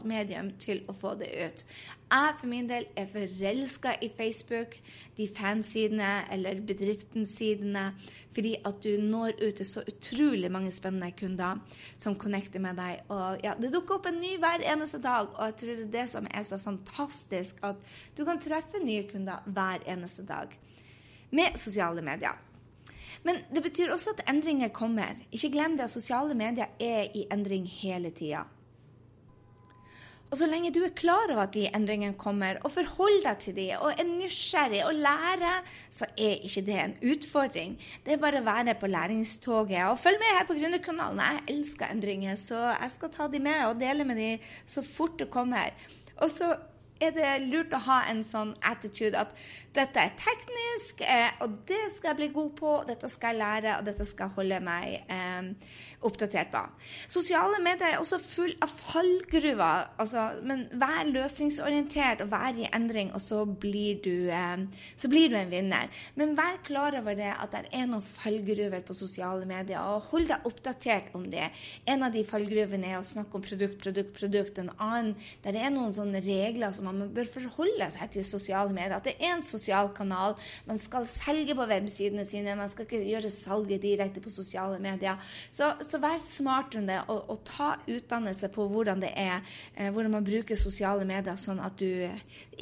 medium 0.04 0.50
til 0.60 0.82
å 0.88 0.94
få 0.96 1.14
det 1.20 1.30
ut. 1.34 1.64
Jeg 2.14 2.34
for 2.38 2.46
min 2.46 2.68
del 2.70 2.86
er 2.96 3.08
forelska 3.10 3.96
i 4.04 4.10
Facebook, 4.16 4.76
de 5.16 5.26
fansidene 5.34 6.10
eller 6.32 6.60
bedriftensidene, 6.66 7.84
fordi 8.34 8.54
at 8.64 8.78
du 8.84 9.00
når 9.02 9.34
ut 9.40 9.58
til 9.58 9.66
så 9.66 9.82
utrolig 9.88 10.50
mange 10.52 10.70
spennende 10.70 11.10
kunder 11.18 11.58
som 11.98 12.14
connecter 12.14 12.62
med 12.62 12.78
deg. 12.78 13.02
Og 13.08 13.42
ja, 13.42 13.54
Det 13.58 13.72
dukker 13.74 13.98
opp 13.98 14.06
en 14.06 14.20
ny 14.20 14.36
hver 14.38 14.62
eneste 14.62 15.02
dag, 15.02 15.28
og 15.34 15.44
jeg 15.50 15.56
tror 15.60 15.74
det 15.74 15.86
er 15.88 15.94
det 15.98 16.08
som 16.10 16.26
er 16.30 16.42
så 16.42 16.58
fantastisk, 16.58 17.62
at 17.62 17.76
du 18.16 18.24
kan 18.24 18.40
treffe 18.40 18.82
nye 18.84 19.08
kunder 19.10 19.42
hver 19.46 19.82
eneste 19.86 20.22
dag 20.26 20.54
med 21.34 21.58
sosiale 21.58 22.02
medier. 22.02 22.38
Men 23.24 23.40
det 23.54 23.62
betyr 23.64 23.92
også 23.92 24.14
at 24.14 24.26
endringer 24.28 24.68
kommer. 24.68 25.16
Ikke 25.32 25.50
glem 25.50 25.78
det 25.78 25.86
at 25.88 25.94
sosiale 25.94 26.34
medier 26.36 26.66
er 26.80 27.08
i 27.16 27.24
endring 27.32 27.66
hele 27.80 28.10
tida. 28.10 28.44
Og 30.34 30.38
så 30.40 30.48
lenge 30.50 30.72
du 30.74 30.80
er 30.82 30.90
klar 30.98 31.30
over 31.30 31.44
at 31.44 31.52
de 31.54 31.68
endringene 31.68 32.16
kommer, 32.18 32.56
og 32.66 32.72
forholder 32.74 33.28
deg 33.28 33.42
til 33.44 33.54
de, 33.54 33.66
og 33.78 33.92
er 33.92 34.08
nysgjerrig 34.08 34.80
og 34.82 34.96
lærer, 34.98 35.60
så 35.94 36.08
er 36.18 36.42
ikke 36.42 36.64
det 36.66 36.78
en 36.82 36.96
utfordring. 37.12 37.76
Det 38.02 38.16
er 38.16 38.22
bare 38.24 38.40
å 38.42 38.48
være 38.48 38.74
på 38.80 38.90
læringstoget. 38.90 39.84
Og 39.92 40.00
følg 40.02 40.18
med 40.18 40.34
her 40.34 40.48
på 40.48 40.56
Gründerkanalen. 40.58 41.22
Jeg 41.22 41.54
elsker 41.54 41.86
endringer, 41.86 42.34
så 42.34 42.64
jeg 42.72 42.90
skal 42.96 43.14
ta 43.14 43.28
de 43.30 43.44
med 43.46 43.62
og 43.68 43.78
dele 43.78 44.08
med 44.08 44.18
de 44.18 44.32
så 44.66 44.82
fort 44.82 45.20
det 45.22 45.30
kommer. 45.30 45.70
Og 46.18 46.34
så 46.34 46.50
er 47.02 47.14
det 47.14 47.30
lurt 47.48 47.74
å 47.74 47.82
ha 47.88 48.00
en 48.10 48.22
sånn 48.26 48.54
attitude 48.64 49.18
at 49.18 49.34
dette 49.74 49.98
er 49.98 50.12
teknisk, 50.18 51.00
eh, 51.02 51.32
og 51.42 51.56
det 51.66 51.88
skal 51.96 52.12
jeg 52.12 52.18
bli 52.20 52.28
god 52.34 52.52
på, 52.58 52.74
dette 52.86 53.08
skal 53.10 53.34
jeg 53.34 53.40
lære, 53.40 53.72
og 53.78 53.88
dette 53.88 54.06
skal 54.06 54.28
jeg 54.28 54.36
holde 54.36 54.60
meg 54.62 54.92
eh, 55.10 55.72
oppdatert 56.06 56.52
på. 56.52 56.62
Sosiale 57.10 57.58
medier 57.64 57.96
er 57.96 58.02
også 58.02 58.20
full 58.22 58.52
av 58.62 58.70
fallgruver, 58.70 59.88
altså, 59.98 60.28
men 60.46 60.66
vær 60.78 61.10
løsningsorientert 61.10 62.22
og 62.22 62.30
vær 62.34 62.60
i 62.60 62.68
endring, 62.70 63.10
og 63.16 63.22
så 63.24 63.42
blir, 63.46 63.98
du, 64.04 64.30
eh, 64.30 64.86
så 65.00 65.10
blir 65.10 65.32
du 65.32 65.38
en 65.40 65.50
vinner. 65.50 65.90
Men 66.14 66.36
vær 66.38 66.60
klar 66.66 66.94
over 67.00 67.18
det 67.18 67.32
at 67.34 67.50
det 67.54 67.64
er 67.74 67.90
noen 67.90 68.04
fallgruver 68.04 68.84
på 68.86 68.96
sosiale 68.96 69.48
medier, 69.48 69.82
og 69.82 70.10
hold 70.12 70.30
deg 70.30 70.46
oppdatert 70.46 71.10
om 71.18 71.26
det. 71.32 71.50
En 71.90 72.06
av 72.06 72.14
de 72.14 72.22
fallgruvene 72.28 72.94
er 72.94 73.00
å 73.00 73.06
snakke 73.06 73.40
om 73.40 73.44
produkt, 73.44 73.80
produkt, 73.82 74.14
produkt. 74.14 74.62
En 74.62 74.70
annen 74.78 75.14
der 75.44 75.58
er 75.58 75.74
noen 75.74 75.92
sånne 75.94 76.22
regler 76.24 76.74
som 76.76 76.83
man 76.84 77.08
bør 77.14 77.28
forholde 77.30 77.88
seg 77.94 78.12
til 78.14 78.26
sosiale 78.26 78.74
medier. 78.74 78.96
At 78.98 79.08
det 79.08 79.16
er 79.18 79.34
en 79.34 79.44
sosial 79.44 79.90
kanal. 79.96 80.36
Man 80.68 80.80
skal 80.80 81.08
selge 81.10 81.56
på 81.56 81.66
websidene 81.70 82.26
sine. 82.28 82.56
Man 82.58 82.70
skal 82.70 82.86
ikke 82.86 83.02
gjøre 83.04 83.32
salget 83.32 83.82
direkte 83.82 84.22
på 84.24 84.32
sosiale 84.32 84.78
medier. 84.82 85.20
Så, 85.50 85.72
så 85.84 86.00
vær 86.02 86.20
smart 86.22 86.76
om 86.78 86.88
det, 86.88 87.00
og, 87.08 87.30
og, 87.30 87.40
ta 87.44 87.74
utdannelse 87.90 88.48
på 88.54 88.64
hvordan 88.70 89.02
det 89.02 89.10
er, 89.20 89.42
eh, 89.76 89.90
hvordan 89.92 90.14
man 90.16 90.24
bruker 90.26 90.56
sosiale 90.56 91.04
medier, 91.04 91.36
sånn 91.38 91.60
at 91.62 91.76
du 91.78 92.08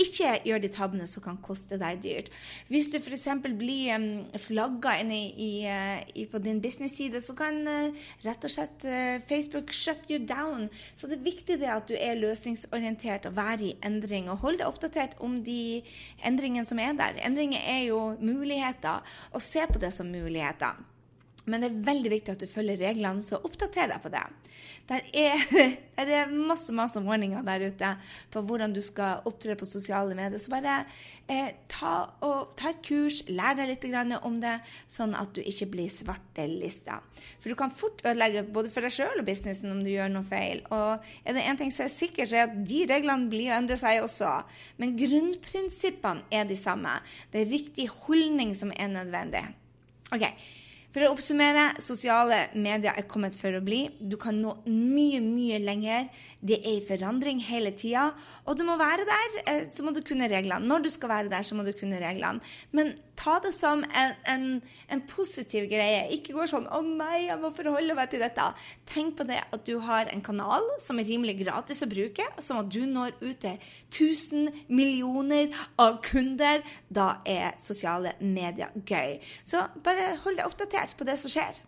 ikke 0.00 0.34
gjør 0.46 0.62
de 0.62 0.70
tabbene 0.72 1.06
som 1.10 1.24
kan 1.24 1.38
koste 1.44 1.78
deg 1.80 2.00
dyrt. 2.02 2.30
Hvis 2.72 2.90
du 2.92 2.98
f.eks. 2.98 3.28
blir 3.44 3.92
um, 3.96 4.06
flagga 4.40 4.96
inn 5.02 5.12
i, 5.14 5.22
i, 5.32 5.50
eh, 5.68 6.02
i, 6.16 6.26
på 6.30 6.40
din 6.42 6.60
business-side, 6.64 7.20
så 7.24 7.36
kan 7.38 7.60
uh, 7.68 8.04
rett 8.24 8.46
og 8.46 8.52
slett 8.52 8.86
uh, 8.88 9.20
Facebook 9.28 9.72
shut 9.76 10.08
you 10.10 10.18
down. 10.18 10.68
Så 10.96 11.10
det 11.10 11.18
er 11.18 11.26
viktig 11.28 11.58
det 11.60 11.70
at 11.72 11.88
du 11.90 11.96
er 11.98 12.20
løsningsorientert 12.20 13.28
og 13.30 13.36
være 13.38 13.70
i 13.70 13.74
endring. 13.84 14.12
Og 14.33 14.42
hold 14.45 14.61
deg 14.61 14.69
oppdatert 14.69 15.16
om 15.25 15.38
de 15.45 15.83
endringene 16.26 16.69
som 16.69 16.81
er 16.83 16.95
der. 16.99 17.21
Endringer 17.25 17.64
er 17.64 17.85
jo 17.88 18.00
muligheter, 18.21 19.02
og 19.33 19.45
se 19.45 19.66
på 19.71 19.81
det 19.83 19.92
som 19.97 20.11
muligheter. 20.12 20.78
Men 21.50 21.62
det 21.62 21.70
er 21.72 21.87
veldig 21.88 22.11
viktig 22.12 22.37
at 22.37 22.42
du 22.42 22.50
følger 22.50 22.78
reglene, 22.78 23.22
så 23.25 23.40
oppdater 23.42 23.90
deg 23.90 24.02
på 24.04 24.11
det. 24.12 24.22
Der 24.90 25.06
er, 25.14 25.40
der 25.99 26.11
er 26.20 26.30
masse 26.30 26.75
masse 26.75 27.00
ordninger 27.00 27.42
der 27.46 27.64
ute 27.66 27.88
på 28.30 28.42
hvordan 28.46 28.75
du 28.75 28.80
skal 28.84 29.26
opptre 29.26 29.56
på 29.58 29.66
sosiale 29.66 30.14
medier. 30.18 30.38
Så 30.38 30.52
bare 30.52 30.76
eh, 31.30 31.50
ta, 31.70 31.94
og, 32.22 32.52
ta, 32.58 32.70
et 32.70 32.82
kurs, 32.87 33.22
lær 33.30 33.56
deg 33.58 33.72
litt 33.72 33.87
om 34.22 34.38
det, 34.42 34.54
sånn 34.90 35.16
at 35.18 35.34
du 35.34 35.42
ikke 35.42 35.70
blir 35.75 35.90
svartelista. 35.90 37.00
For 37.40 37.50
du 37.50 37.58
kan 37.58 37.75
fort 37.75 38.04
ødelegge 38.04 38.44
både 38.46 38.70
for 38.70 38.87
deg 38.87 38.94
sjøl 38.94 39.22
og 39.22 39.26
businessen 39.26 39.75
om 39.75 39.82
du 39.82 39.90
gjør 39.90 40.14
noe 40.14 40.26
feil. 40.26 40.62
Og 40.70 41.02
er 41.26 41.38
det 41.38 41.46
én 41.46 41.58
ting 41.58 41.75
som 41.75 41.88
er 41.88 41.94
sikkert, 41.94 42.30
så 42.30 42.38
er 42.38 42.50
at 42.50 42.58
de 42.70 42.84
reglene 42.90 43.30
blir 43.32 43.50
å 43.50 43.58
endre 43.58 43.78
seg 43.80 44.02
også. 44.04 44.30
Men 44.78 44.94
grunnprinsippene 44.99 46.28
er 46.30 46.46
de 46.46 46.58
samme. 46.58 47.00
Det 47.34 47.42
er 47.42 47.54
riktig 47.54 47.90
holdning 48.04 48.54
som 48.58 48.75
er 48.76 48.94
nødvendig. 48.94 49.46
Ok, 50.12 50.26
for 50.92 51.06
å 51.06 51.12
oppsummere, 51.14 51.70
sosiale 51.80 52.42
medier 52.52 52.92
er 52.92 53.06
kommet 53.08 53.37
for 53.38 53.56
å 53.56 53.62
bli. 53.64 53.87
Du 53.96 54.18
kan 54.20 54.37
nå 54.37 54.58
mye, 54.68 55.22
mye 55.25 55.61
lenger. 55.62 56.11
Det 56.44 56.58
er 56.61 56.75
i 56.76 56.84
forandring 56.84 57.40
hele 57.46 57.72
tida. 57.72 58.11
Og 58.44 58.58
du 58.58 58.64
må 58.68 58.76
være 58.80 59.06
der, 59.08 59.38
eh, 59.46 59.62
så 59.72 59.87
må 59.87 59.94
du 59.96 60.02
kunne 60.04 60.28
reglene. 60.28 60.68
Når 60.68 60.84
du 60.84 60.90
skal 60.90 61.08
være 61.08 61.32
der, 61.32 61.49
så 61.49 61.56
må 61.56 61.64
du 61.64 61.72
kunne 61.72 62.00
reglene. 62.02 62.44
Men 62.72 62.94
ta 63.16 63.38
det 63.45 63.52
som 63.54 63.83
en, 63.85 64.14
en, 64.28 64.45
en 64.88 65.02
positiv 65.09 65.69
greie. 65.71 66.04
Ikke 66.16 66.35
gå 66.37 66.47
sånn 66.50 66.66
'Å 66.66 66.81
nei, 66.83 67.26
jeg 67.28 67.38
må 67.40 67.52
forholde 67.54 67.97
meg 67.99 68.11
til 68.11 68.23
dette'. 68.25 68.52
Tenk 68.88 69.16
på 69.19 69.26
det 69.28 69.40
at 69.42 69.64
du 69.66 69.78
har 69.81 70.11
en 70.12 70.25
kanal 70.25 70.66
som 70.83 70.99
er 70.99 71.09
rimelig 71.09 71.38
gratis 71.45 71.83
å 71.85 71.90
bruke, 71.90 72.26
som 72.40 72.62
at 72.62 72.71
du 72.73 72.85
når 72.87 73.16
ut 73.21 73.40
til 73.40 73.59
1000 73.90 74.64
millioner 74.69 75.52
av 75.78 76.00
kunder. 76.02 76.62
Da 76.90 77.16
er 77.26 77.59
sosiale 77.59 78.16
medier 78.21 78.73
gøy. 78.87 79.21
Så 79.45 79.66
bare 79.85 80.16
hold 80.25 80.40
deg 80.40 80.49
oppdatert 80.49 80.97
på 80.97 81.09
det 81.09 81.19
som 81.21 81.33
skjer. 81.33 81.61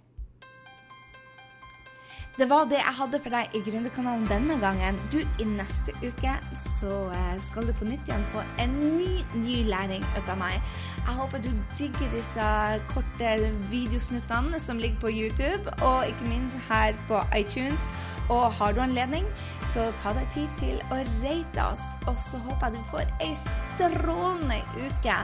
Det 2.34 2.48
var 2.50 2.64
det 2.66 2.80
jeg 2.80 2.94
hadde 2.98 3.18
for 3.22 3.30
deg 3.30 3.52
i 3.54 3.60
Gründerkanalen 3.62 4.24
denne 4.26 4.56
gangen. 4.58 4.96
Du, 5.14 5.20
I 5.22 5.44
neste 5.46 5.92
uke 6.02 6.32
så 6.58 6.96
eh, 7.14 7.36
skal 7.38 7.68
du 7.68 7.70
på 7.78 7.86
nytt 7.86 8.08
igjen 8.10 8.24
få 8.32 8.42
en 8.58 8.72
ny, 8.96 9.20
ny 9.38 9.60
læring 9.68 10.02
ut 10.16 10.32
av 10.32 10.40
meg. 10.40 10.56
Jeg 10.96 11.14
håper 11.14 11.44
du 11.44 11.52
digger 11.78 12.10
disse 12.10 12.46
korte 12.90 13.36
videosnuttene 13.70 14.58
som 14.58 14.82
ligger 14.82 15.04
på 15.04 15.12
YouTube, 15.14 15.76
og 15.86 16.08
ikke 16.10 16.32
minst 16.32 16.58
her 16.66 16.98
på 17.06 17.22
iTunes. 17.38 17.86
Og 18.26 18.48
har 18.58 18.74
du 18.74 18.82
anledning, 18.82 19.30
så 19.62 19.86
ta 20.02 20.16
deg 20.18 20.26
tid 20.34 20.58
til 20.58 20.82
å 20.90 21.04
rate 21.22 21.68
oss. 21.68 21.86
Og 22.10 22.18
så 22.18 22.42
håper 22.48 22.74
jeg 22.74 22.80
du 22.80 22.90
får 22.90 23.14
ei 23.22 23.30
strålende 23.44 24.58
uke. 24.80 25.20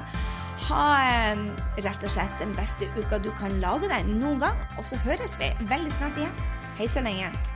Ha 0.68 0.86
rett 1.82 2.06
og 2.06 2.14
slett 2.14 2.38
den 2.38 2.54
beste 2.54 2.86
uka 2.94 3.18
du 3.18 3.32
kan 3.42 3.58
lage 3.58 3.90
deg 3.90 4.06
noen 4.14 4.38
gang. 4.46 4.64
Og 4.78 4.86
så 4.86 5.02
høres 5.02 5.40
vi 5.42 5.50
veldig 5.74 5.98
snart 5.98 6.22
igjen. 6.22 6.59
Hei 6.80 6.88
så 6.88 7.00
lenge. 7.00 7.49